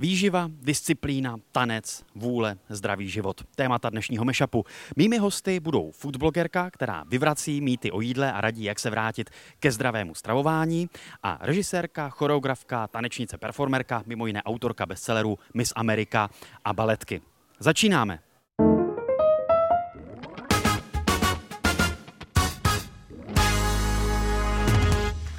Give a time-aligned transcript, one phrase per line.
[0.00, 3.44] Výživa, disciplína, tanec, vůle, zdravý život.
[3.56, 4.64] Témata dnešního mešapu.
[4.96, 9.72] Mými hosty budou foodblogerka, která vyvrací mýty o jídle a radí, jak se vrátit ke
[9.72, 10.90] zdravému stravování,
[11.22, 16.30] a režisérka, choreografka, tanečnice, performerka, mimo jiné autorka bestsellerů Miss Amerika
[16.64, 17.20] a baletky.
[17.58, 18.29] Začínáme.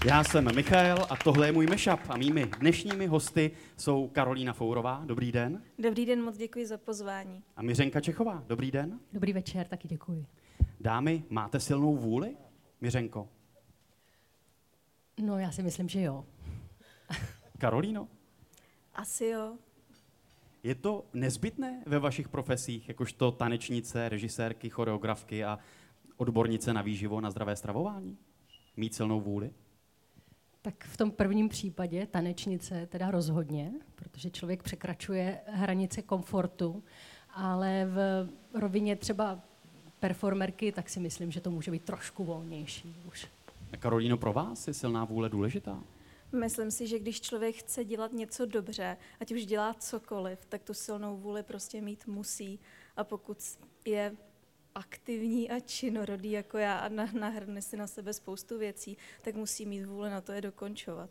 [0.05, 5.03] Já jsem Michal a tohle je můj mešap a mými dnešními hosty jsou Karolína Fourová,
[5.05, 5.63] dobrý den.
[5.79, 7.43] Dobrý den, moc děkuji za pozvání.
[7.55, 8.99] A Miřenka Čechová, dobrý den.
[9.13, 10.25] Dobrý večer, taky děkuji.
[10.79, 12.37] Dámy, máte silnou vůli,
[12.81, 13.29] Miřenko?
[15.19, 16.25] No, já si myslím, že jo.
[17.57, 18.07] Karolíno?
[18.95, 19.53] Asi jo.
[20.63, 25.59] Je to nezbytné ve vašich profesích, jakožto tanečnice, režisérky, choreografky a
[26.17, 28.17] odbornice na výživo, na zdravé stravování?
[28.77, 29.51] Mít silnou vůli?
[30.61, 36.83] Tak v tom prvním případě tanečnice teda rozhodně, protože člověk překračuje hranice komfortu,
[37.29, 39.39] ale v rovině třeba
[39.99, 43.27] performerky, tak si myslím, že to může být trošku volnější už.
[43.73, 45.83] A Karolíno, pro vás je silná vůle důležitá?
[46.31, 50.73] Myslím si, že když člověk chce dělat něco dobře, ať už dělá cokoliv, tak tu
[50.73, 52.59] silnou vůli prostě mít musí.
[52.97, 53.37] A pokud
[53.85, 54.15] je
[54.75, 59.85] aktivní a činorodý jako já a nahrne si na sebe spoustu věcí, tak musí mít
[59.85, 61.09] vůli na to je dokončovat.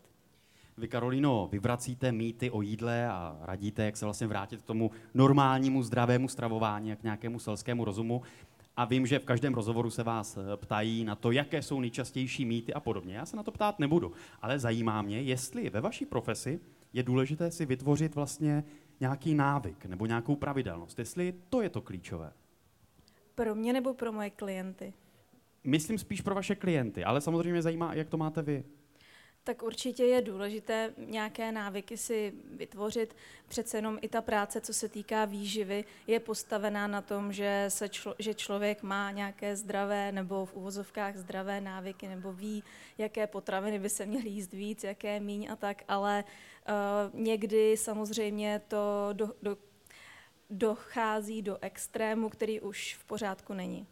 [0.79, 5.83] Vy, Karolino, vyvracíte mýty o jídle a radíte, jak se vlastně vrátit k tomu normálnímu,
[5.83, 8.23] zdravému stravování, jak nějakému selskému rozumu.
[8.77, 12.45] A vím, že v každém rozhovoru se vás eh, ptají na to, jaké jsou nejčastější
[12.45, 13.17] mýty a podobně.
[13.17, 16.61] Já se na to ptát nebudu, ale zajímá mě, jestli ve vaší profesi
[16.93, 18.65] je důležité si vytvořit vlastně
[19.01, 22.33] nějaký návyk nebo nějakou pravidelnost, jestli to je to klíčové.
[23.41, 24.93] Pro mě nebo pro moje klienty?
[25.65, 28.65] Myslím spíš pro vaše klienty, ale samozřejmě mě zajímá, jak to máte vy.
[29.45, 33.17] Tak určitě je důležité nějaké návyky si vytvořit.
[33.49, 37.89] Přece jenom i ta práce, co se týká výživy, je postavená na tom, že, se
[37.89, 42.65] člo, že člověk má nějaké zdravé nebo v uvozovkách zdravé návyky nebo ví,
[42.99, 46.25] jaké potraviny by se měly jíst víc, jaké míň a tak, ale
[47.15, 49.57] uh, někdy samozřejmě to do, do,
[50.51, 53.87] dochází do extrému, který už v pořádku není.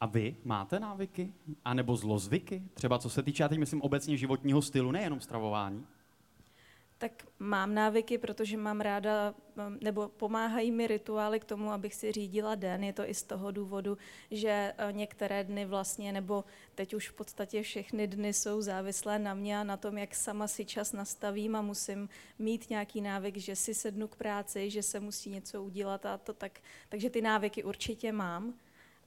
[0.00, 1.32] A vy máte návyky?
[1.64, 2.62] A nebo zlozvyky?
[2.74, 5.86] Třeba co se týče, já teď myslím obecně životního stylu, nejenom stravování?
[6.98, 9.34] Tak mám návyky, protože mám ráda,
[9.66, 12.84] um, nebo pomáhají mi rituály k tomu, abych si řídila den.
[12.84, 13.98] Je to i z toho důvodu,
[14.30, 19.34] že uh, některé dny vlastně, nebo teď už v podstatě všechny dny jsou závislé na
[19.34, 22.08] mě a na tom, jak sama si čas nastavím a musím
[22.38, 26.32] mít nějaký návyk, že si sednu k práci, že se musí něco udělat a to
[26.32, 26.60] tak.
[26.88, 28.54] Takže ty návyky určitě mám.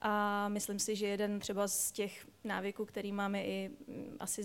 [0.00, 4.42] A myslím si, že jeden třeba z těch návyků, který máme i mm, asi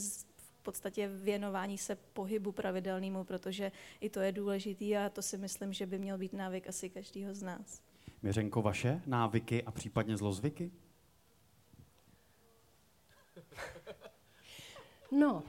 [0.65, 5.85] podstatě věnování se pohybu pravidelnému, protože i to je důležitý a to si myslím, že
[5.85, 7.81] by měl být návyk asi každého z nás.
[8.21, 10.71] Měřenko, vaše návyky a případně zlozvyky?
[15.11, 15.43] No,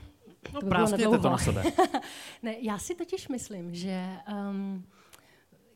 [0.52, 1.62] no to práskněte to na sebe.
[2.42, 4.08] ne, já si totiž myslím, že
[4.50, 4.86] um,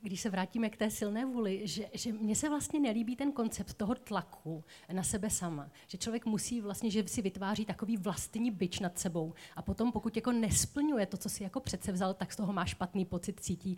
[0.03, 3.75] když se vrátíme k té silné vůli, že, že mně se vlastně nelíbí ten koncept
[3.75, 5.71] toho tlaku na sebe sama.
[5.87, 10.17] Že člověk musí vlastně, že si vytváří takový vlastní byč nad sebou a potom pokud
[10.17, 13.77] jako nesplňuje to, co si jako přece vzal, tak z toho má špatný pocit, cítí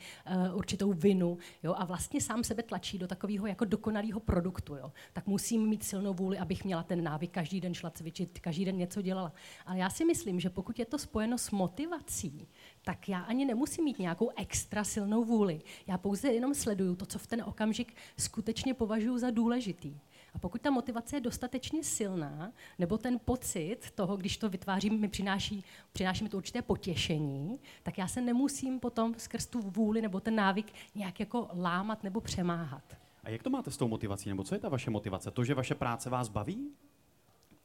[0.50, 4.76] uh, určitou vinu jo, a vlastně sám sebe tlačí do takového jako dokonalého produktu.
[4.76, 4.92] Jo.
[5.12, 8.76] Tak musím mít silnou vůli, abych měla ten návyk, každý den šla cvičit, každý den
[8.76, 9.32] něco dělala.
[9.66, 12.48] Ale já si myslím, že pokud je to spojeno s motivací,
[12.84, 15.60] tak já ani nemusím mít nějakou extra silnou vůli.
[15.86, 19.98] Já pouze jenom sleduju to, co v ten okamžik skutečně považuji za důležitý.
[20.34, 25.08] A pokud ta motivace je dostatečně silná, nebo ten pocit toho, když to vytvářím, mi
[25.08, 30.20] přináší, přináší mi to určité potěšení, tak já se nemusím potom skrz tu vůli nebo
[30.20, 32.96] ten návyk nějak jako lámat nebo přemáhat.
[33.24, 35.30] A jak to máte s tou motivací, nebo co je ta vaše motivace?
[35.30, 36.70] To, že vaše práce vás baví?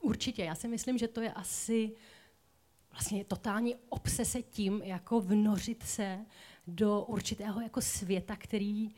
[0.01, 1.91] Určitě, já si myslím, že to je asi
[2.97, 6.19] vlastně totální obsese tím, jako vnořit se
[6.67, 8.95] do určitého jako světa, který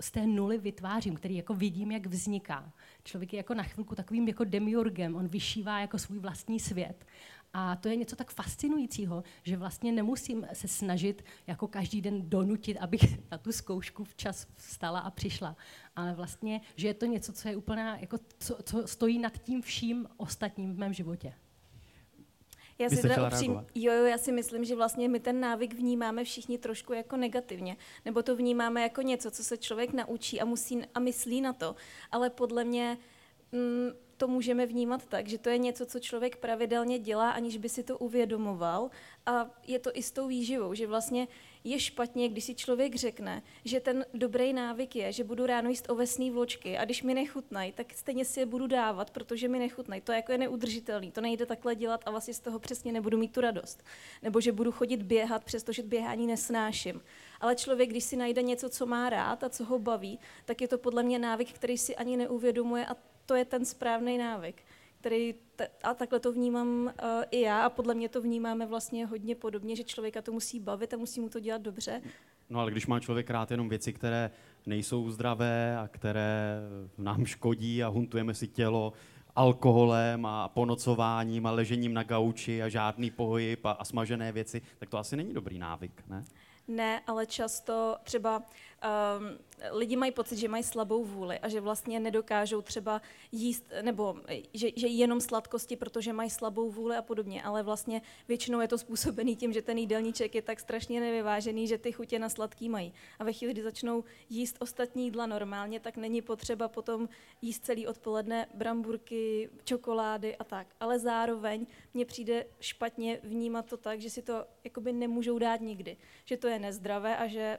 [0.00, 2.72] z té nuly vytvářím, který jako vidím, jak vzniká.
[3.04, 7.06] Člověk je jako na chvilku takovým jako demiurgem, on vyšívá jako svůj vlastní svět.
[7.52, 12.76] A to je něco tak fascinujícího, že vlastně nemusím se snažit jako každý den donutit,
[12.76, 15.56] abych na tu zkoušku včas vstala a přišla.
[15.96, 19.62] Ale vlastně, že je to něco, co je úplně, jako, co, co stojí nad tím
[19.62, 21.34] vším ostatním v mém životě.
[22.80, 26.24] Já si teda upřím, jo, jo, já si myslím, že vlastně my ten návyk vnímáme
[26.24, 30.82] všichni trošku jako negativně, nebo to vnímáme jako něco, co se člověk naučí a musí
[30.94, 31.76] a myslí na to.
[32.10, 32.98] Ale podle mě
[33.52, 37.68] mm, to můžeme vnímat tak, že to je něco, co člověk pravidelně dělá, aniž by
[37.68, 38.90] si to uvědomoval.
[39.26, 41.28] A je to i s tou výživou, že vlastně
[41.64, 45.90] je špatně, když si člověk řekne, že ten dobrý návyk je, že budu ráno jíst
[45.90, 50.00] ovesné vločky a když mi nechutnají, tak stejně si je budu dávat, protože mi nechutnají.
[50.00, 53.32] To jako je neudržitelný, to nejde takhle dělat a vlastně z toho přesně nebudu mít
[53.32, 53.84] tu radost.
[54.22, 57.02] Nebo že budu chodit běhat, přestože běhání nesnáším.
[57.40, 60.68] Ale člověk, když si najde něco, co má rád a co ho baví, tak je
[60.68, 62.96] to podle mě návyk, který si ani neuvědomuje a
[63.26, 64.62] to je ten správný návyk
[65.00, 65.34] který,
[65.82, 66.90] a takhle to vnímám uh,
[67.30, 70.94] i já a podle mě to vnímáme vlastně hodně podobně, že člověka to musí bavit
[70.94, 72.02] a musí mu to dělat dobře.
[72.50, 74.30] No ale když má člověk rád jenom věci, které
[74.66, 76.60] nejsou zdravé a které
[76.98, 78.92] nám škodí a huntujeme si tělo
[79.36, 84.88] alkoholem a ponocováním a ležením na gauči a žádný pohyb a, a smažené věci, tak
[84.88, 86.24] to asi není dobrý návyk, ne?
[86.68, 88.42] Ne, ale často třeba
[88.82, 89.38] um,
[89.70, 94.16] lidi mají pocit, že mají slabou vůli a že vlastně nedokážou třeba jíst, nebo
[94.54, 98.78] že, že jenom sladkosti, protože mají slabou vůli a podobně, ale vlastně většinou je to
[98.78, 102.92] způsobený tím, že ten jídelníček je tak strašně nevyvážený, že ty chutě na sladký mají.
[103.18, 107.08] A ve chvíli, kdy začnou jíst ostatní jídla normálně, tak není potřeba potom
[107.42, 110.66] jíst celý odpoledne bramburky, čokolády a tak.
[110.80, 115.96] Ale zároveň mně přijde špatně vnímat to tak, že si to jakoby nemůžou dát nikdy.
[116.24, 117.58] Že to je nezdravé a že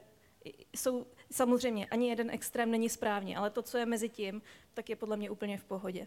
[0.76, 4.42] jsou samozřejmě ani jeden extrém není správně, ale to, co je mezi tím,
[4.74, 6.06] tak je podle mě úplně v pohodě.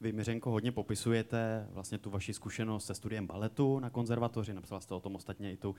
[0.00, 4.54] Vy, Miřenko, hodně popisujete vlastně tu vaši zkušenost se studiem baletu na konzervatoři.
[4.54, 5.76] Napsala jste o tom ostatně i tu uh,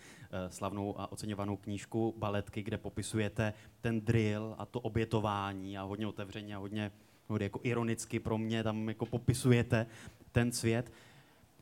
[0.49, 6.55] slavnou a oceňovanou knížku Baletky, kde popisujete ten drill a to obětování a hodně otevřeně
[6.55, 6.91] a hodně,
[7.27, 9.85] hodně jako ironicky pro mě tam jako popisujete
[10.31, 10.91] ten svět.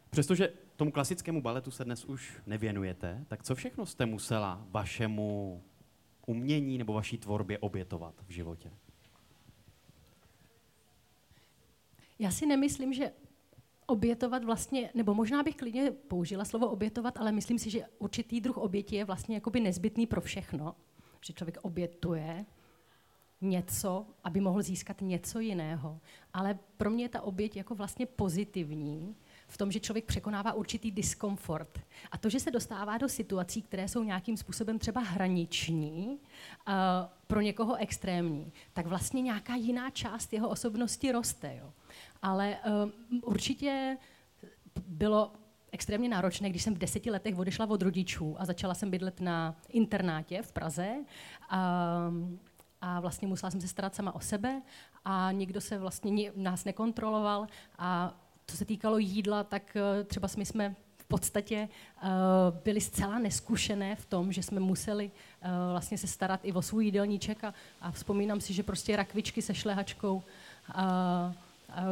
[0.09, 5.63] Přestože tomu klasickému baletu se dnes už nevěnujete, tak co všechno jste musela vašemu
[6.25, 8.71] umění nebo vaší tvorbě obětovat v životě?
[12.19, 13.11] Já si nemyslím, že
[13.85, 18.57] obětovat vlastně, nebo možná bych klidně použila slovo obětovat, ale myslím si, že určitý druh
[18.57, 20.75] oběti je vlastně jakoby nezbytný pro všechno,
[21.25, 22.45] že člověk obětuje
[23.41, 25.99] něco, aby mohl získat něco jiného.
[26.33, 29.15] Ale pro mě je ta oběť jako vlastně pozitivní,
[29.47, 31.79] v tom, že člověk překonává určitý diskomfort.
[32.11, 36.73] A to, že se dostává do situací, které jsou nějakým způsobem třeba hraniční, uh,
[37.27, 41.55] pro někoho extrémní, tak vlastně nějaká jiná část jeho osobnosti roste.
[41.61, 41.73] Jo.
[42.21, 42.57] Ale
[43.11, 43.97] uh, určitě
[44.87, 45.31] bylo
[45.71, 49.55] extrémně náročné, když jsem v deseti letech odešla od rodičů a začala jsem bydlet na
[49.69, 50.95] internátě v Praze.
[51.49, 52.11] A,
[52.81, 54.61] a vlastně musela jsem se starat sama o sebe
[55.05, 58.13] a nikdo se vlastně nás nekontroloval a
[58.47, 61.69] co se týkalo jídla, tak eh, třeba my jsme v podstatě
[62.03, 62.09] uh,
[62.63, 66.85] byli zcela neskušené v tom, že jsme museli uh, vlastně se starat i o svůj
[66.85, 70.23] jídelníček a, a vzpomínám si, že prostě rakvičky se šlehačkou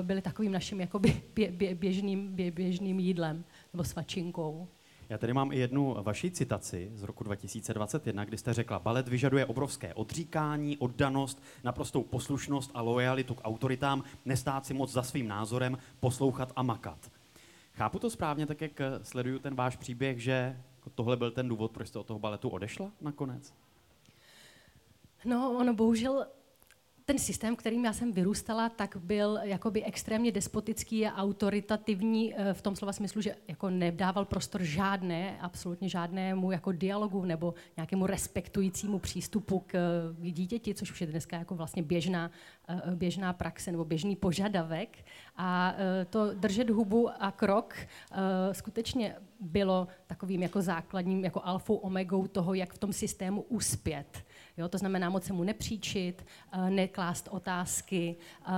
[0.01, 4.67] byly takovým naším jakoby bě, bě, běžným, bě, běžným jídlem nebo svačinkou.
[5.09, 9.45] Já tady mám i jednu vaši citaci z roku 2021, kdy jste řekla, balet vyžaduje
[9.45, 15.77] obrovské odříkání, oddanost, naprostou poslušnost a lojalitu k autoritám, nestát si moc za svým názorem,
[15.99, 17.11] poslouchat a makat.
[17.73, 20.59] Chápu to správně, tak jak sleduju ten váš příběh, že
[20.95, 23.53] tohle byl ten důvod, proč jste od toho baletu odešla nakonec?
[25.25, 26.25] No, ono bohužel
[27.05, 32.61] ten systém, kterým já jsem vyrůstala, tak byl jakoby extrémně despotický a autoritativní eh, v
[32.61, 38.99] tom slova smyslu, že jako nedával prostor žádné, absolutně žádnému jako dialogu nebo nějakému respektujícímu
[38.99, 39.73] přístupu k,
[40.17, 42.31] k dítěti, což už je dneska jako vlastně běžná,
[42.67, 45.05] eh, běžná praxe nebo běžný požadavek.
[45.35, 47.75] A eh, to držet hubu a krok
[48.51, 54.23] skutečně bylo takovým jako základním, jako alfou omegou toho, jak v tom systému uspět.
[54.57, 58.15] Jo, to znamená moc se mu nepříčit, uh, neklást otázky,
[58.47, 58.53] uh,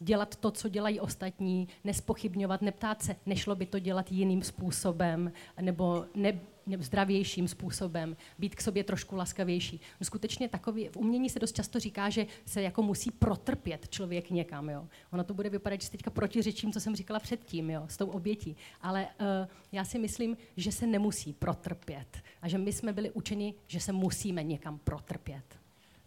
[0.00, 6.04] dělat to, co dělají ostatní, nespochybňovat, neptát se, nešlo by to dělat jiným způsobem, nebo
[6.14, 6.40] ne,
[6.80, 9.80] zdravějším způsobem, být k sobě trošku laskavější.
[10.00, 14.30] No skutečně takový, v umění se dost často říká, že se jako musí protrpět člověk
[14.30, 14.68] někam.
[14.70, 14.88] Jo.
[15.12, 18.06] Ono to bude vypadat, že se teďka protiřečím, co jsem říkala předtím, jo, s tou
[18.06, 18.56] obětí.
[18.80, 19.26] Ale uh,
[19.72, 22.18] já si myslím, že se nemusí protrpět.
[22.42, 25.44] A že my jsme byli učeni, že se musíme někam protrpět.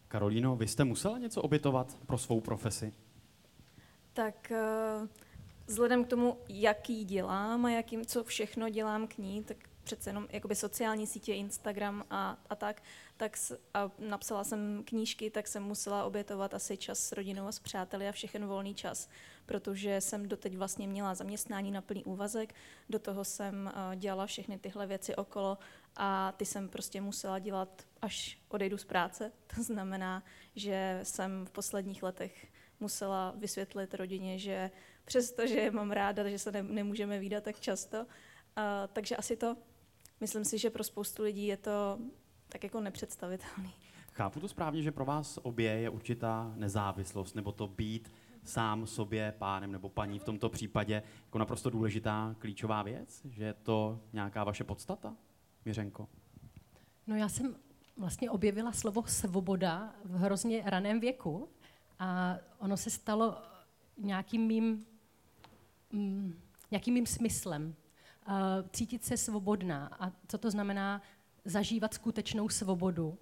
[0.08, 2.94] Karolíno, vy jste musela něco obětovat pro svou profesi?
[4.14, 4.52] Tak
[5.02, 5.08] uh,
[5.68, 9.58] vzhledem k tomu, jaký dělám a jakým, co všechno dělám k ní, tak
[9.96, 12.84] přece jenom jakoby sociální sítě, Instagram a, a tak,
[13.18, 17.52] tak s, a napsala jsem knížky, tak jsem musela obětovat asi čas s rodinou a
[17.52, 19.10] s přáteli a všechen volný čas,
[19.46, 22.56] protože jsem doteď vlastně měla zaměstnání na plný úvazek,
[22.90, 25.58] do toho jsem uh, dělala všechny tyhle věci okolo
[25.96, 29.32] a ty jsem prostě musela dělat, až odejdu z práce.
[29.56, 30.24] To znamená,
[30.56, 32.48] že jsem v posledních letech
[32.80, 34.72] musela vysvětlit rodině, že
[35.06, 38.06] přestože mám ráda, že se ne, nemůžeme výdat tak často, uh,
[38.94, 39.58] takže asi to
[40.22, 42.00] Myslím si, že pro spoustu lidí je to
[42.50, 43.74] tak jako nepředstavitelný.
[44.14, 48.12] Chápu to správně, že pro vás obě je určitá nezávislost, nebo to být
[48.44, 53.22] sám sobě pánem nebo paní v tomto případě jako naprosto důležitá klíčová věc?
[53.26, 55.16] Že je to nějaká vaše podstata,
[55.66, 56.08] Měřenko?
[57.08, 57.56] No já jsem
[57.98, 61.50] vlastně objevila slovo svoboda v hrozně raném věku
[62.00, 63.38] a ono se stalo
[63.98, 64.86] nějakým mým,
[65.92, 66.34] mm,
[66.72, 67.76] nějakým mým smyslem.
[68.28, 68.34] Uh,
[68.74, 69.88] cítit se svobodná.
[70.00, 71.02] A co to znamená
[71.46, 73.18] zažívat skutečnou svobodu?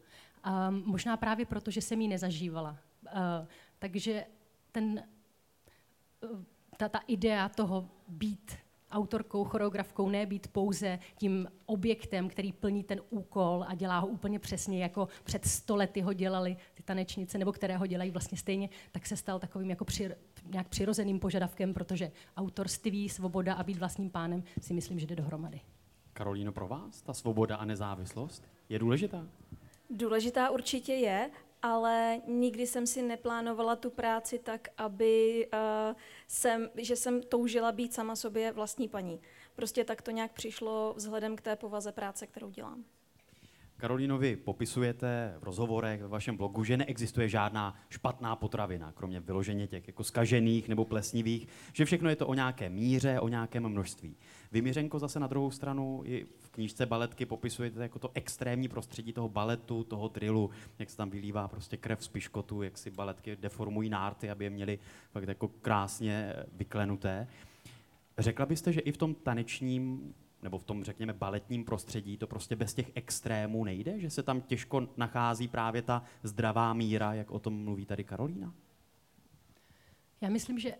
[0.69, 2.77] Um, možná právě proto, že jsem ji nezažívala.
[3.03, 3.47] Uh,
[3.79, 4.25] takže
[4.71, 5.03] ten,
[6.31, 6.43] uh,
[6.77, 8.57] ta, ta idea toho být
[8.91, 14.39] autorkou, choreografkou, ne být pouze tím objektem, který plní ten úkol a dělá ho úplně
[14.39, 19.07] přesně, jako před stolety ho dělali ty tanečnice, nebo které ho dělají vlastně stejně, tak
[19.07, 20.09] se stal takovým jako při,
[20.45, 25.61] nějak přirozeným požadavkem, protože autorství, svoboda a být vlastním pánem si myslím, že jde dohromady.
[26.13, 29.27] Karolíno, pro vás ta svoboda a nezávislost je důležitá?
[29.89, 31.29] Důležitá určitě je,
[31.61, 35.97] ale nikdy jsem si neplánovala tu práci tak, aby uh,
[36.27, 39.21] jsem, že jsem toužila být sama sobě vlastní paní.
[39.55, 42.83] Prostě tak to nějak přišlo vzhledem k té povaze práce, kterou dělám.
[43.77, 49.67] Karolíno, vy popisujete v rozhovorech ve vašem blogu, že neexistuje žádná špatná potravina, kromě vyloženě
[49.67, 54.15] těch jako skažených nebo plesnivých, že všechno je to o nějaké míře, o nějakém množství.
[54.51, 59.13] Vy, Mířenko, zase na druhou stranu i v knížce baletky popisujete jako to extrémní prostředí
[59.13, 63.35] toho baletu, toho drillu, jak se tam vylívá prostě krev z piškotu, jak si baletky
[63.35, 64.79] deformují nárty, aby je měli
[65.11, 67.27] fakt jako krásně vyklenuté.
[68.17, 70.13] Řekla byste, že i v tom tanečním
[70.43, 73.99] nebo v tom, řekněme, baletním prostředí to prostě bez těch extrémů nejde?
[73.99, 78.53] Že se tam těžko nachází právě ta zdravá míra, jak o tom mluví tady Karolína?
[80.21, 80.75] Já myslím, že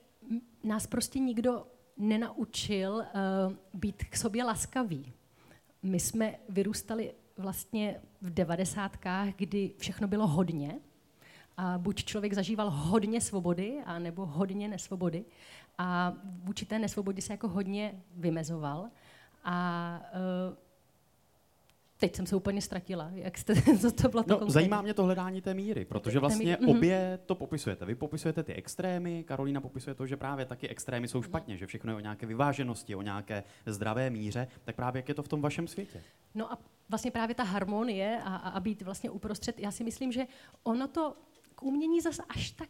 [0.64, 1.68] nás prostě nikdo
[2.00, 5.14] nenaučil uh, být k sobě laskavý.
[5.84, 10.80] My jsme vyrůstali vlastně v devadesátkách, kdy všechno bylo hodně.
[11.58, 15.26] A buď člověk zažíval hodně svobody, a nebo hodně nesvobody.
[15.78, 18.90] A vůči té nesvobodě se jako hodně vymezoval.
[19.44, 20.02] A
[20.50, 20.69] uh,
[22.00, 23.10] teď jsem se úplně ztratila.
[23.14, 26.70] Jak jste, co to bylo no, zajímá mě to hledání té míry, protože vlastně mhm.
[26.70, 27.86] obě to popisujete.
[27.86, 31.92] Vy popisujete ty extrémy, Karolína popisuje to, že právě taky extrémy jsou špatně, že všechno
[31.92, 34.48] je o nějaké vyváženosti, o nějaké zdravé míře.
[34.64, 36.04] Tak právě jak je to v tom vašem světě?
[36.36, 36.58] No a
[36.90, 40.28] vlastně právě ta harmonie a, a být vlastně uprostřed, já si myslím, že
[40.64, 41.16] ono to
[41.56, 42.70] k umění zase až tak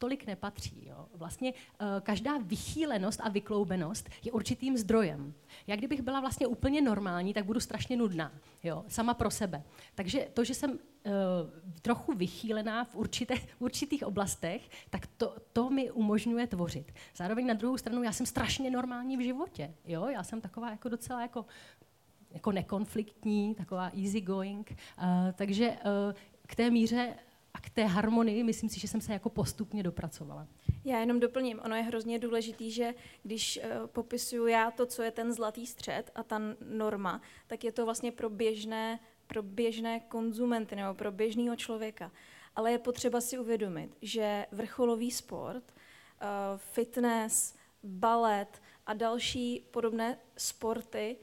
[0.00, 0.86] tolik nepatří.
[0.88, 1.06] Jo.
[1.14, 5.34] Vlastně uh, každá vychýlenost a vykloubenost je určitým zdrojem.
[5.66, 9.62] Já kdybych byla vlastně úplně normální, tak budu strašně nudná, jo, sama pro sebe.
[9.94, 10.78] Takže to, že jsem uh,
[11.82, 16.92] trochu vychýlená v určité, v určitých oblastech, tak to, to mi umožňuje tvořit.
[17.16, 19.74] Zároveň na druhou stranu já jsem strašně normální v životě.
[19.84, 20.06] Jo?
[20.06, 21.46] Já jsem taková jako docela jako
[22.32, 24.70] jako nekonfliktní, taková easy going.
[24.70, 26.14] Uh, takže uh,
[26.46, 27.14] k té míře
[27.54, 30.46] a k té harmonii myslím si, že jsem se jako postupně dopracovala.
[30.84, 35.10] Já jenom doplním, ono je hrozně důležitý, že když uh, popisuju já to, co je
[35.10, 36.40] ten zlatý střed a ta
[36.70, 42.12] norma, tak je to vlastně pro běžné, pro běžné konzumenty nebo pro běžného člověka.
[42.56, 46.26] Ale je potřeba si uvědomit, že vrcholový sport, uh,
[46.56, 51.16] fitness, balet a další podobné sporty,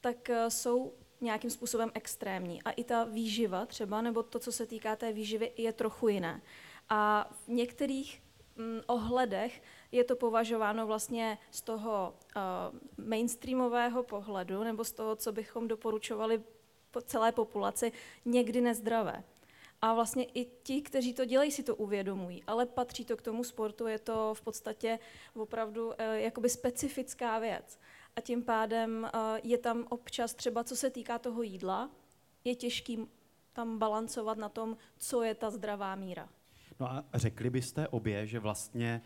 [0.00, 0.92] tak uh, jsou
[1.24, 2.62] nějakým způsobem extrémní.
[2.62, 6.42] A i ta výživa třeba, nebo to, co se týká té výživy, je trochu jiné.
[6.88, 8.22] A v některých
[8.56, 9.62] mm, ohledech
[9.92, 16.42] je to považováno vlastně z toho uh, mainstreamového pohledu, nebo z toho, co bychom doporučovali
[16.90, 17.92] po celé populaci,
[18.24, 19.24] někdy nezdravé.
[19.82, 23.44] A vlastně i ti, kteří to dělají, si to uvědomují, ale patří to k tomu
[23.44, 24.98] sportu, je to v podstatě
[25.34, 27.78] opravdu uh, jakoby specifická věc
[28.16, 31.90] a tím pádem uh, je tam občas třeba, co se týká toho jídla,
[32.44, 32.98] je těžký
[33.52, 36.28] tam balancovat na tom, co je ta zdravá míra.
[36.80, 39.02] No a řekli byste obě, že vlastně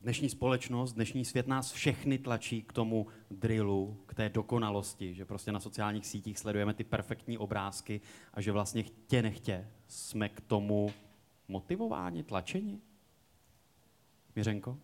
[0.00, 5.52] dnešní společnost, dnešní svět nás všechny tlačí k tomu drillu, k té dokonalosti, že prostě
[5.52, 8.00] na sociálních sítích sledujeme ty perfektní obrázky
[8.32, 10.92] a že vlastně chtě nechtě jsme k tomu
[11.48, 12.80] motivováni, tlačeni?
[14.34, 14.78] Měřenko?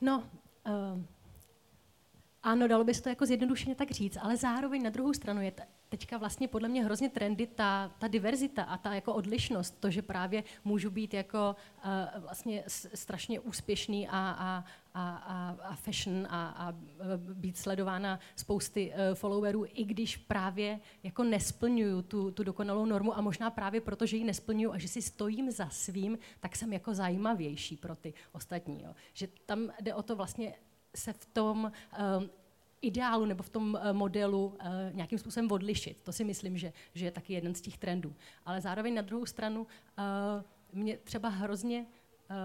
[0.00, 0.24] No,
[0.66, 1.02] uh,
[2.42, 5.52] ano, dalo by se to jako zjednodušeně tak říct, ale zároveň na druhou stranu je
[5.88, 10.02] teďka vlastně podle mě hrozně trendy ta, ta diverzita a ta jako odlišnost, to, že
[10.02, 16.48] právě můžu být jako uh, vlastně strašně úspěšný a, a, a, a, a fashion a,
[16.48, 16.74] a
[17.16, 23.20] být sledována spousty uh, followerů, i když právě jako nesplňuju tu, tu dokonalou normu a
[23.20, 26.94] možná právě proto, že ji nesplňuju a že si stojím za svým, tak jsem jako
[26.94, 28.82] zajímavější pro ty ostatní.
[28.82, 28.94] Jo.
[29.12, 30.54] Že tam jde o to vlastně
[30.96, 31.72] se v tom
[32.18, 32.30] um,
[32.82, 36.02] ideálu nebo v tom uh, modelu uh, nějakým způsobem odlišit.
[36.02, 38.14] To si myslím, že, že je taky jeden z těch trendů.
[38.46, 39.66] Ale zároveň na druhou stranu uh,
[40.72, 41.86] mě třeba hrozně
[42.30, 42.36] uh,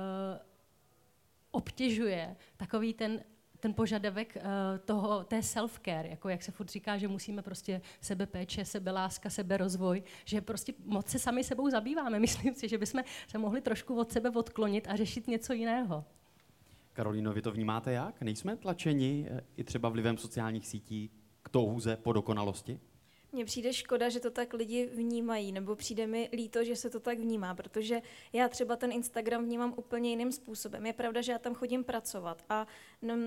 [1.51, 3.23] obtěžuje takový ten
[3.59, 4.37] ten požadavek
[4.85, 10.41] toho, té self-care, jako jak se furt říká, že musíme prostě sebepéče, sebeláska, seberozvoj, že
[10.41, 12.19] prostě moc se sami sebou zabýváme.
[12.27, 16.05] Myslím si, že bychom se mohli trošku od sebe odklonit a řešit něco jiného.
[16.97, 18.21] Karolíno, vy to vnímáte jak?
[18.21, 21.11] Nejsme tlačeni eh, i třeba vlivem sociálních sítí
[21.43, 22.79] k touze po dokonalosti?
[23.31, 26.99] Mně přijde škoda, že to tak lidi vnímají, nebo přijde mi líto, že se to
[26.99, 28.01] tak vnímá, protože
[28.33, 30.85] já třeba ten Instagram vnímám úplně jiným způsobem.
[30.85, 32.67] Je pravda, že já tam chodím pracovat a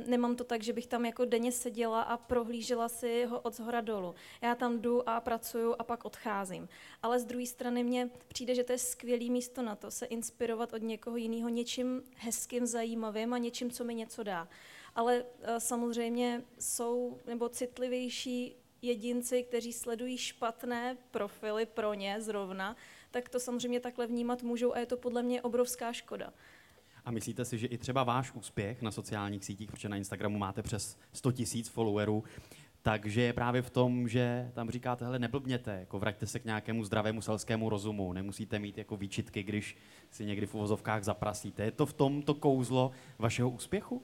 [0.07, 3.81] nemám to tak, že bych tam jako denně seděla a prohlížela si ho od zhora
[3.81, 4.15] dolů.
[4.43, 6.69] Já tam jdu a pracuju a pak odcházím.
[7.03, 10.73] Ale z druhé strany mně přijde, že to je skvělé místo na to se inspirovat
[10.73, 14.49] od někoho jiného něčím hezkým, zajímavým a něčím, co mi něco dá
[14.95, 22.77] ale eh, samozřejmě jsou nebo citlivější jedinci, kteří sledují špatné profily pro ně zrovna,
[23.11, 26.33] tak to samozřejmě takhle vnímat můžou a je to podle mě obrovská škoda.
[27.05, 30.63] A myslíte si, že i třeba váš úspěch na sociálních sítích, protože na Instagramu máte
[30.63, 32.25] přes 100 tisíc followerů,
[32.83, 36.85] takže je právě v tom, že tam říkáte, hele, neblbněte, jako vraťte se k nějakému
[36.85, 39.77] zdravému selskému rozumu, nemusíte mít jako výčitky, když
[40.11, 41.65] si někdy v uvozovkách zaprasíte.
[41.65, 44.03] Je to v tom to kouzlo vašeho úspěchu?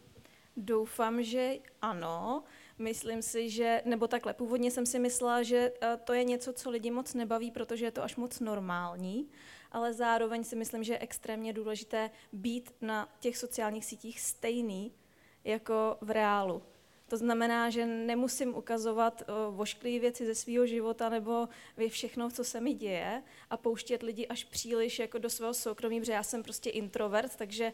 [0.56, 2.42] Doufám, že ano.
[2.78, 6.70] Myslím si, že, nebo takhle, původně jsem si myslela, že eh, to je něco, co
[6.70, 9.28] lidi moc nebaví, protože je to až moc normální,
[9.72, 14.92] ale zároveň si myslím, že je extrémně důležité být na těch sociálních sítích stejný
[15.44, 16.62] jako v reálu.
[17.08, 21.48] To znamená, že nemusím ukazovat uh, vošklivé věci ze svého života nebo
[21.88, 26.12] všechno, co se mi děje a pouštět lidi až příliš jako do svého soukromí, protože
[26.12, 27.72] já jsem prostě introvert, takže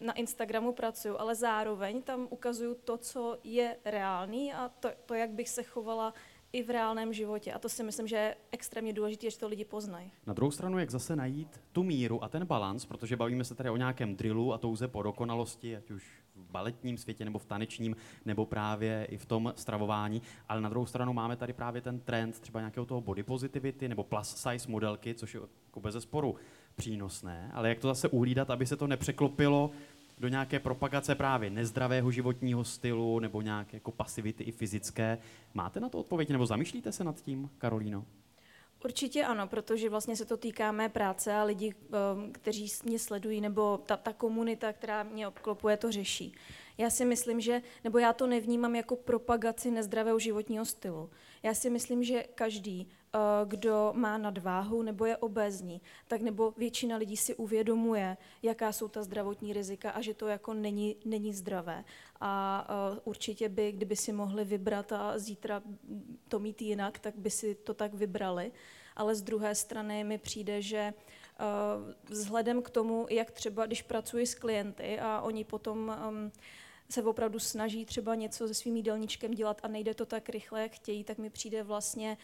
[0.00, 5.30] na Instagramu pracuju, ale zároveň tam ukazuju to, co je reálný a to, to, jak
[5.30, 6.14] bych se chovala
[6.54, 7.52] i v reálném životě.
[7.52, 10.12] A to si myslím, že je extrémně důležité, že to lidi poznají.
[10.26, 13.70] Na druhou stranu, jak zase najít tu míru a ten balans, protože bavíme se tady
[13.70, 16.04] o nějakém drillu a touze po dokonalosti, ať už
[16.34, 20.22] v baletním světě, nebo v tanečním, nebo právě i v tom stravování.
[20.48, 24.04] Ale na druhou stranu máme tady právě ten trend třeba nějakého toho body positivity nebo
[24.04, 26.36] plus size modelky, což je jako bez sporu
[26.76, 29.70] přínosné, ale jak to zase uhlídat, aby se to nepřeklopilo
[30.18, 35.18] do nějaké propagace právě nezdravého životního stylu nebo nějaké jako pasivity i fyzické.
[35.54, 38.04] Máte na to odpověď nebo zamýšlíte se nad tím, Karolíno?
[38.84, 43.40] Určitě ano, protože vlastně se to týká mé práce a lidi, um, kteří mě sledují,
[43.40, 46.34] nebo ta, ta komunita, která mě obklopuje, to řeší.
[46.78, 51.10] Já si myslím, že, nebo já to nevnímám jako propagaci nezdravého životního stylu.
[51.42, 52.88] Já si myslím, že každý,
[53.44, 59.02] kdo má nadváhu nebo je obézní, tak nebo většina lidí si uvědomuje, jaká jsou ta
[59.02, 61.84] zdravotní rizika a že to jako není, není zdravé.
[62.20, 65.62] A uh, určitě by, kdyby si mohli vybrat a zítra
[66.28, 68.52] to mít jinak, tak by si to tak vybrali.
[68.96, 74.26] Ale z druhé strany mi přijde, že uh, vzhledem k tomu, jak třeba, když pracuji
[74.26, 76.32] s klienty a oni potom um,
[76.90, 80.72] se opravdu snaží třeba něco se svým jídelníčkem dělat a nejde to tak rychle, jak
[80.72, 82.16] chtějí, tak mi přijde vlastně,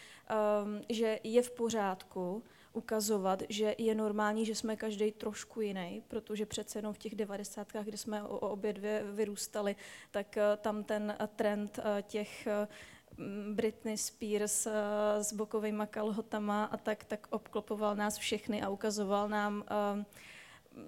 [0.64, 2.42] um, že je v pořádku
[2.72, 7.84] ukazovat, že je normální, že jsme každý trošku jiný, protože přece jenom v těch devadesátkách,
[7.84, 9.76] kde jsme o, obě dvě vyrůstali,
[10.10, 14.66] tak uh, tam ten trend uh, těch uh, Britney Spears
[15.20, 19.64] s bokovými kalhotama a tak, tak obklopoval nás všechny a ukazoval nám
[19.96, 20.04] uh,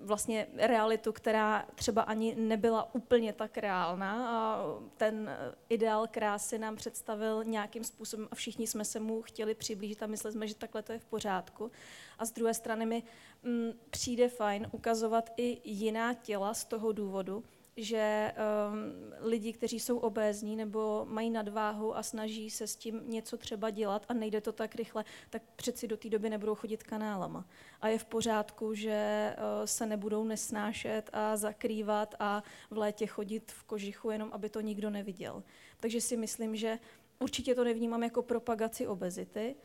[0.05, 4.65] vlastně realitu, která třeba ani nebyla úplně tak reálná a
[4.97, 5.31] ten
[5.69, 10.33] ideál krásy nám představil nějakým způsobem a všichni jsme se mu chtěli přiblížit a mysleli
[10.33, 11.71] jsme, že takhle to je v pořádku.
[12.19, 13.03] A z druhé strany mi
[13.43, 17.45] mm, přijde fajn ukazovat i jiná těla z toho důvodu,
[17.77, 23.37] že um, lidi, kteří jsou obézní nebo mají nadváhu a snaží se s tím něco
[23.37, 27.47] třeba dělat a nejde to tak rychle, tak přeci do té doby nebudou chodit kanálama.
[27.81, 33.53] A je v pořádku, že uh, se nebudou nesnášet a zakrývat a v létě chodit
[33.53, 35.43] v kožichu, jenom aby to nikdo neviděl.
[35.81, 36.79] Takže si myslím, že
[37.19, 39.57] určitě to nevnímám jako propagaci obezity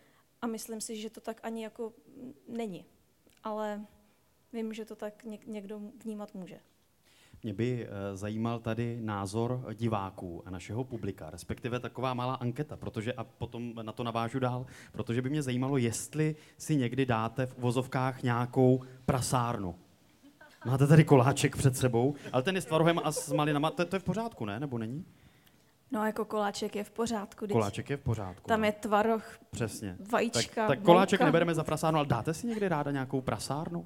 [0.41, 1.93] a myslím si, že to tak ani jako
[2.47, 2.85] není.
[3.43, 3.85] Ale
[4.53, 6.59] vím, že to tak někdo vnímat může.
[7.43, 13.13] Mě by eh, zajímal tady názor diváků a našeho publika, respektive taková malá anketa, protože
[13.13, 17.57] a potom na to navážu dál, protože by mě zajímalo, jestli si někdy dáte v
[17.57, 19.75] uvozovkách nějakou prasárnu.
[20.65, 23.95] Máte tady koláček před sebou, ale ten je s tvarohem a s malinama, to, to
[23.95, 24.59] je v pořádku, ne?
[24.59, 25.05] Nebo není?
[25.91, 27.47] No jako koláček je v pořádku.
[27.47, 28.47] Koláček je v pořádku.
[28.47, 28.65] Tam no.
[28.65, 29.97] je tvaroh, Přesně.
[30.11, 33.85] vajíčka, Tak, tak koláček nebereme za prasárnu, ale dáte si někdy ráda nějakou prasárnu?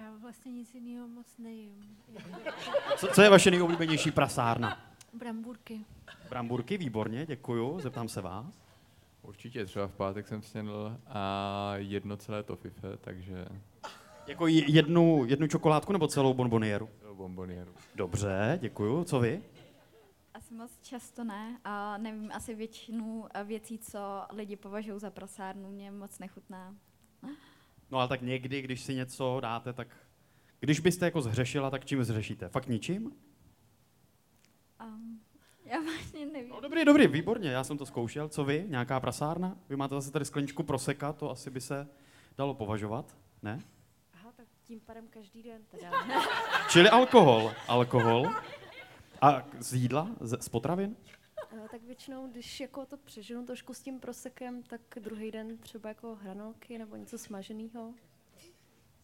[0.00, 1.98] Já vlastně nic jiného moc nejím.
[2.96, 4.78] Co, co je vaše nejoblíbenější prasárna?
[5.12, 5.80] Brambůrky.
[6.28, 7.80] Bramburky, výborně, děkuju.
[7.80, 8.60] Zeptám se vás.
[9.22, 13.46] Určitě, třeba v pátek jsem snědl a jedno celé tofife, takže
[14.26, 16.88] Jako jednu, jednu čokoládku nebo celou bonbonieru?
[17.00, 17.72] celou bombonieru.
[17.94, 19.04] Dobře, děkuju.
[19.04, 19.42] Co vy?
[20.34, 21.58] Asi moc často ne.
[21.64, 23.98] A nevím, asi většinu eh, věcí, co
[24.32, 26.74] lidi považují za prasárnu, mě moc nechutná.
[27.90, 29.88] No ale tak někdy, když si něco dáte, tak...
[30.60, 32.48] Když byste jako zhřešila, tak čím zhřešíte?
[32.48, 33.12] Fakt ničím?
[34.84, 35.20] Um,
[35.64, 36.50] já vlastně nevím.
[36.50, 38.28] No dobrý, dobrý, výborně, já jsem to zkoušel.
[38.28, 38.64] Co vy?
[38.68, 39.56] Nějaká prasárna?
[39.68, 41.88] Vy máte zase tady skleničku proseka, to asi by se
[42.38, 43.60] dalo považovat, ne?
[44.14, 45.90] Aha, tak tím pádem každý den teda.
[46.68, 47.52] Čili alkohol.
[47.68, 48.30] Alkohol.
[49.20, 50.08] A z jídla?
[50.20, 50.96] Z, z potravin?
[51.52, 55.88] Eh, tak většinou, když jako to přeženu trošku s tím prosekem, tak druhý den třeba
[55.88, 57.94] jako hranolky nebo něco smaženého.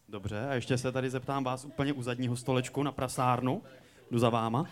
[0.09, 3.63] Dobře, a ještě se tady zeptám vás úplně u zadního stolečku na prasárnu.
[4.11, 4.69] Jdu za váma.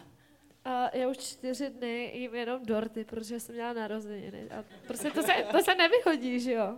[0.65, 4.49] A já už čtyři dny jím jenom dorty, protože jsem měla narozeniny.
[4.49, 6.77] A prostě to se, to se nevyhodí, že jo?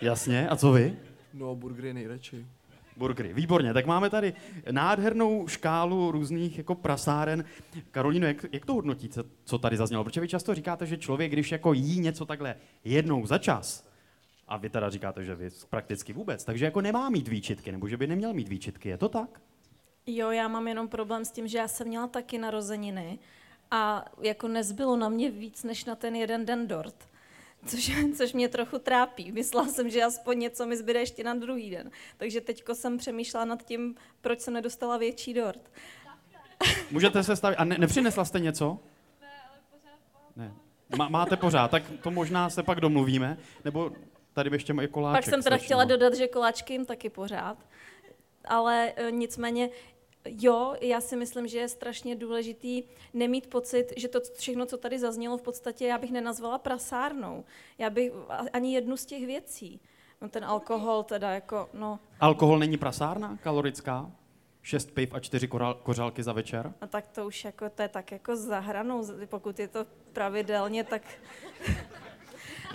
[0.00, 0.98] Jasně, a co vy?
[1.32, 2.46] No, burgery nejradši.
[2.96, 3.34] Burgery.
[3.34, 4.34] Výborně, tak máme tady
[4.70, 7.44] nádhernou škálu různých jako prasáren.
[7.90, 10.04] Karolíno, jak, jak to hodnotíte, co tady zaznělo?
[10.04, 13.88] Protože vy často říkáte, že člověk, když jako jí něco takhle jednou za čas,
[14.48, 17.96] a vy teda říkáte, že vy prakticky vůbec, takže jako nemá mít výčitky, nebo že
[17.96, 19.40] by neměl mít výčitky, je to tak?
[20.06, 23.18] Jo, já mám jenom problém s tím, že já jsem měla taky narozeniny
[23.70, 27.08] a jako nezbylo na mě víc než na ten jeden den dort.
[27.66, 29.32] Což, což mě trochu trápí.
[29.32, 31.90] Myslela jsem, že aspoň něco mi zbyde ještě na druhý den.
[32.16, 35.70] Takže teďko jsem přemýšlela nad tím, proč jsem nedostala větší dort.
[36.90, 37.56] Můžete se stavit.
[37.56, 38.78] A ne, nepřinesla jste něco?
[40.36, 40.54] Ne.
[40.96, 43.38] Má, máte pořád, tak to možná se pak domluvíme.
[43.64, 43.92] Nebo
[44.32, 45.24] tady ještě mají koláček.
[45.24, 47.58] Pak jsem teda chtěla dodat, že koláčky jim taky pořád.
[48.44, 49.70] Ale e, nicméně,
[50.24, 52.82] jo, já si myslím, že je strašně důležitý
[53.14, 57.44] nemít pocit, že to všechno, co tady zaznělo, v podstatě já bych nenazvala prasárnou.
[57.78, 58.12] Já bych
[58.52, 59.80] ani jednu z těch věcí.
[60.20, 64.10] No ten alkohol teda jako, no, Alkohol není prasárna kalorická?
[64.62, 66.72] Šest piv a čtyři koral, kořálky za večer?
[66.80, 70.84] a tak to už jako, to je tak jako za hranou, pokud je to pravidelně,
[70.84, 71.02] tak.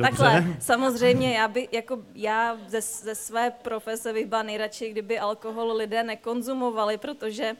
[0.03, 5.73] Takhle, samozřejmě, já, by, jako já ze, ze své profese bych byla nejradši, kdyby alkohol
[5.73, 7.55] lidé nekonzumovali, protože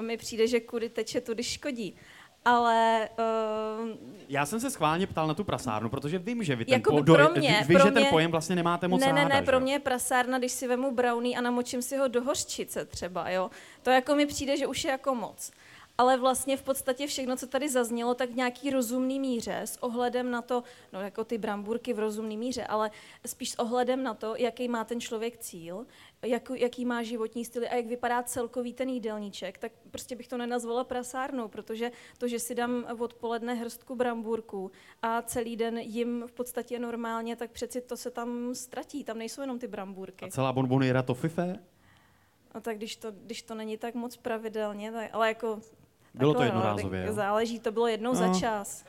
[0.00, 1.96] mi přijde, že kudy teče, tudy škodí.
[2.44, 3.08] Ale
[3.82, 3.88] uh,
[4.28, 7.14] Já jsem se schválně ptal na tu prasárnu, protože vím, že vy ten, Jakoby do,
[7.14, 9.42] pro mě- vy, pro že ten mě- pojem vlastně nemáte moc ne, ne, ne, že?
[9.42, 13.30] pro mě je prasárna, když si vemu brownie a namočím si ho do hořčice třeba,
[13.30, 13.50] jo.
[13.82, 15.50] To jako mi přijde, že už je jako moc.
[15.98, 20.30] Ale vlastně v podstatě všechno, co tady zaznělo, tak v nějaký rozumný míře, s ohledem
[20.30, 22.90] na to, no jako ty bramburky v rozumný míře, ale
[23.26, 25.86] spíš s ohledem na to, jaký má ten člověk cíl,
[26.22, 30.36] jak, jaký má životní styl a jak vypadá celkový ten jídelníček, tak prostě bych to
[30.36, 34.70] nenazvala prasárnou, protože to, že si dám odpoledne hrstku bramburků
[35.02, 39.40] a celý den jim v podstatě normálně, tak přeci to se tam ztratí, tam nejsou
[39.40, 40.24] jenom ty brambůrky.
[40.24, 41.58] A celá bonboniera to fife?
[42.54, 45.60] No tak když to, když to není tak moc pravidelně, tak, ale jako...
[46.16, 47.12] Bylo to no, jednorázově, jo?
[47.12, 48.40] Záleží, to bylo jednou za No.
[48.40, 48.84] čas.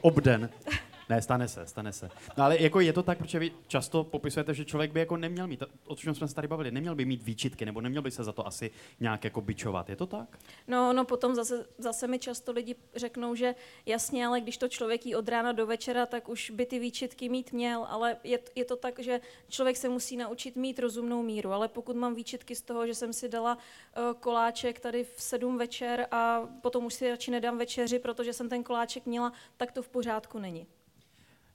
[0.00, 0.48] Obden.
[1.08, 2.10] Ne, stane se, stane se.
[2.36, 5.46] No ale jako je to tak, protože vy často popisujete, že člověk by jako neměl
[5.46, 8.24] mít, o čem jsme se tady bavili, neměl by mít výčitky, nebo neměl by se
[8.24, 9.88] za to asi nějak jako bičovat.
[9.88, 10.38] Je to tak?
[10.68, 13.54] No, no potom zase, zase mi často lidi řeknou, že
[13.86, 17.28] jasně, ale když to člověk jí od rána do večera, tak už by ty výčitky
[17.28, 21.52] mít měl, ale je, je to tak, že člověk se musí naučit mít rozumnou míru,
[21.52, 25.58] ale pokud mám výčitky z toho, že jsem si dala uh, koláček tady v sedm
[25.58, 29.82] večer a potom už si radši nedám večeři, protože jsem ten koláček měla, tak to
[29.82, 30.66] v pořádku není.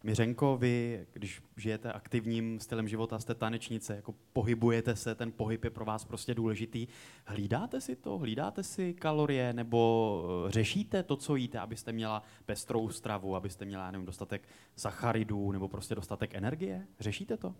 [0.04, 5.70] Miřenko, vy, když žijete aktivním stylem života, jste tanečnice, jako pohybujete se, ten pohyb je
[5.70, 6.88] pro vás prostě důležitý.
[7.26, 8.18] Hlídáte si to?
[8.18, 9.54] Hlídáte si kalorie?
[9.54, 15.52] Nebo eh, řešíte to, co jíte, abyste měla pestrou stravu, abyste měla, nevím, dostatek sacharidů
[15.52, 16.88] nebo prostě dostatek energie?
[17.00, 17.56] Řešíte to?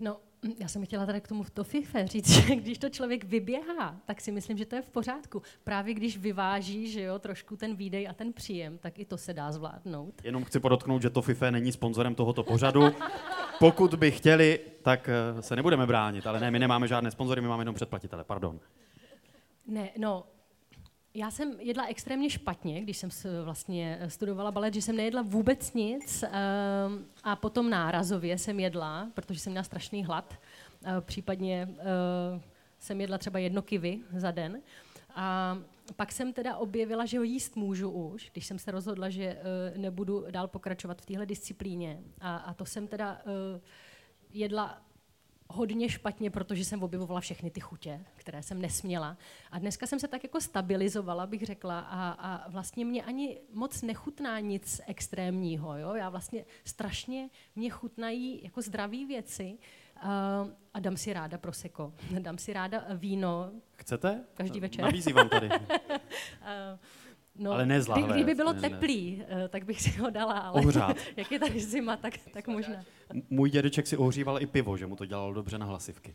[0.00, 0.16] No,
[0.58, 4.20] já jsem chtěla tady k tomu to fife říct, že když to člověk vyběhá, tak
[4.20, 5.42] si myslím, že to je v pořádku.
[5.64, 9.34] Právě když vyváží, že jo, trošku ten výdej a ten příjem, tak i to se
[9.34, 10.14] dá zvládnout.
[10.24, 12.82] Jenom chci podotknout, že to FIFE není sponzorem tohoto pořadu.
[13.58, 17.48] Pokud by chtěli, tak eh, se nebudeme bránit, ale ne, my nemáme žádné sponzory, my
[17.48, 18.60] máme jenom předplatitele, pardon.
[19.66, 20.24] Ne, no,
[21.14, 23.10] já jsem jedla extrémně špatně, když jsem
[23.44, 29.40] vlastně studovala balet, že jsem nejedla vůbec nic um, a potom nárazově jsem jedla, protože
[29.40, 30.34] jsem měla strašný hlad.
[30.80, 31.68] Uh, případně
[32.78, 34.60] jsem jedla třeba jedno kivy za den.
[35.14, 35.58] A
[35.96, 39.38] pak jsem teda objevila, že ho jíst můžu už, když jsem se rozhodla, že
[39.76, 42.00] nebudu dál pokračovat v téhle disciplíně.
[42.20, 43.20] A, a to jsem teda
[44.30, 44.82] jedla
[45.52, 49.16] hodně špatně, protože jsem objevovala všechny ty chutě, které jsem nesměla.
[49.50, 53.82] A dneska jsem se tak jako stabilizovala, bych řekla, a, a vlastně mě ani moc
[53.82, 55.78] nechutná nic extrémního.
[55.78, 55.94] Jo?
[55.94, 59.58] Já vlastně strašně mě chutnají jako zdravé věci,
[60.04, 63.50] Uh, a dám si ráda proseko, dám si ráda víno.
[63.76, 64.24] Chcete?
[64.34, 64.84] Každý večer.
[64.84, 65.48] Nabízí vám tady.
[65.50, 65.56] uh,
[67.36, 68.14] no, ale ne zlahvé.
[68.14, 69.48] Kdyby bylo ne, teplý, ne.
[69.48, 70.96] tak bych si ho dala, ale Ohřát.
[71.16, 72.84] jak je tady zima, tak, tak možná.
[73.30, 76.14] Můj dědeček si ohříval i pivo, že mu to dělalo dobře na hlasivky.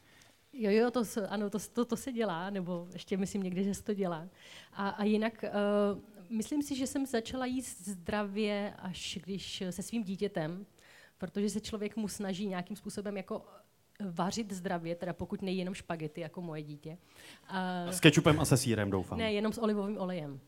[0.53, 3.83] Jo, jo, to, ano, to, to, to se dělá, nebo ještě myslím někdy, že se
[3.83, 4.27] to dělá.
[4.73, 5.45] A, a jinak
[5.93, 10.65] uh, myslím si, že jsem začala jíst zdravě až když se svým dítětem,
[11.17, 13.45] protože se člověk mu snaží nějakým způsobem jako
[13.99, 16.97] vařit zdravě, teda pokud nejí jenom špagety, jako moje dítě.
[17.86, 19.17] Uh, s kečupem a se sírem, doufám.
[19.17, 20.39] Ne, jenom s olivovým olejem.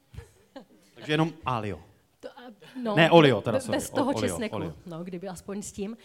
[0.96, 1.89] Takže jenom alio.
[2.84, 3.78] No, ne, olio, teda sorry.
[3.78, 4.74] Bez toho olio, česneku, olio.
[4.86, 5.92] no, kdyby aspoň s tím.
[5.92, 5.98] Uh,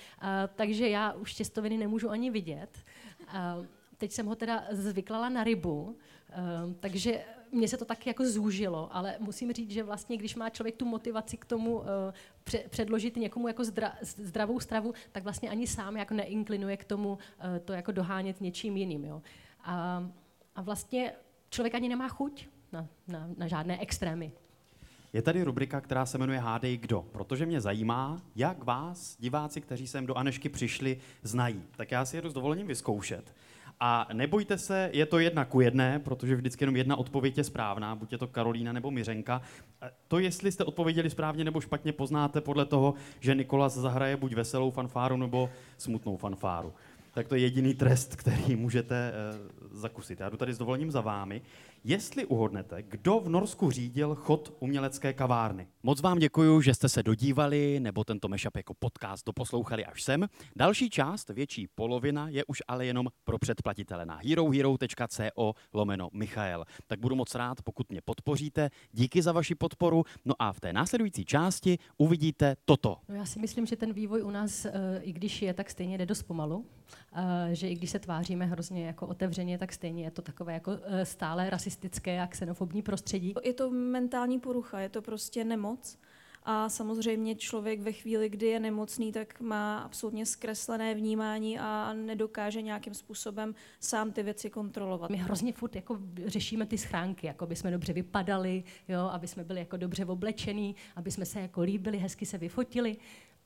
[0.54, 2.78] takže já už těstoviny nemůžu ani vidět.
[3.20, 3.66] Uh,
[3.98, 8.96] teď jsem ho teda zvyklala na rybu, uh, takže mně se to tak jako zúžilo,
[8.96, 11.84] ale musím říct, že vlastně, když má člověk tu motivaci k tomu uh,
[12.44, 17.08] pře- předložit někomu jako zdra- zdravou stravu, tak vlastně ani sám jako neinklinuje k tomu
[17.12, 17.18] uh,
[17.64, 19.04] to jako dohánět něčím jiným.
[19.04, 19.22] Jo.
[19.64, 20.08] A,
[20.56, 21.12] a vlastně
[21.50, 24.32] člověk ani nemá chuť na, na, na žádné extrémy.
[25.14, 29.86] Je tady rubrika, která se jmenuje Hádej kdo, protože mě zajímá, jak vás, diváci, kteří
[29.86, 31.62] sem do Anešky přišli, znají.
[31.76, 33.34] Tak já si jedu s dovolením vyzkoušet.
[33.80, 37.94] A nebojte se, je to jedna ku jedné, protože vždycky jenom jedna odpověď je správná,
[37.94, 39.42] buď je to Karolína nebo Miřenka.
[40.08, 44.70] To, jestli jste odpověděli správně nebo špatně, poznáte podle toho, že Nikolas zahraje buď veselou
[44.70, 46.72] fanfáru nebo smutnou fanfáru.
[47.12, 50.20] Tak to je jediný trest, který můžete uh, zakusit.
[50.20, 51.42] Já jdu tady s dovolením za vámi.
[51.86, 55.66] Jestli uhodnete, kdo v Norsku řídil chod umělecké kavárny.
[55.82, 60.28] Moc vám děkuji, že jste se dodívali nebo tento mashup jako podcast doposlouchali až sem.
[60.56, 66.64] Další část, větší polovina, je už ale jenom pro předplatitele na herohero.co lomeno Michael.
[66.86, 68.70] Tak budu moc rád, pokud mě podpoříte.
[68.92, 70.04] Díky za vaši podporu.
[70.24, 72.96] No a v té následující části uvidíte toto.
[73.08, 74.66] No já si myslím, že ten vývoj u nás,
[75.00, 76.66] i když je, tak stejně jde dost pomalu.
[77.52, 80.72] Že i když se tváříme hrozně jako otevřeně, tak stejně je to takové jako
[81.02, 83.34] stále rasistické rasistické a xenofobní prostředí?
[83.44, 85.98] Je to mentální porucha, je to prostě nemoc.
[86.46, 92.62] A samozřejmě člověk ve chvíli, kdy je nemocný, tak má absolutně zkreslené vnímání a nedokáže
[92.62, 95.10] nějakým způsobem sám ty věci kontrolovat.
[95.10, 99.44] My hrozně furt jako řešíme ty schránky, jako aby jsme dobře vypadali, jo, aby jsme
[99.44, 102.96] byli jako dobře oblečení, aby jsme se jako líbili, hezky se vyfotili.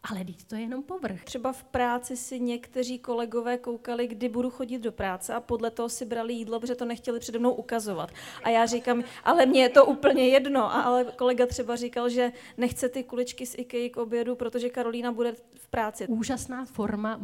[0.03, 1.25] Ale teď to je jenom povrch.
[1.25, 5.89] Třeba v práci si někteří kolegové koukali, kdy budu chodit do práce a podle toho
[5.89, 8.11] si brali jídlo, protože to nechtěli přede mnou ukazovat.
[8.45, 10.65] A já říkám, ale mně je to úplně jedno.
[10.65, 15.13] A ale kolega třeba říkal, že nechce ty kuličky z IKEA k obědu, protože Karolína
[15.13, 16.07] bude v práci.
[16.07, 17.21] Úžasná forma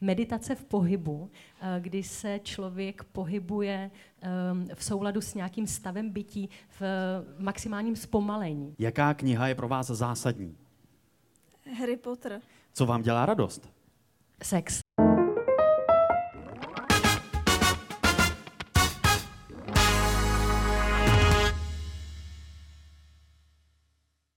[0.00, 6.50] meditace v pohybu, eh, kdy se člověk pohybuje ehm, v souladu s nějakým stavem bytí
[6.80, 6.82] v
[7.38, 8.74] maximálním zpomalení.
[8.78, 10.56] Jaká kniha je pro vás zásadní?
[11.74, 12.40] Harry Potter.
[12.72, 13.68] Co vám dělá radost?
[14.42, 14.85] Sex.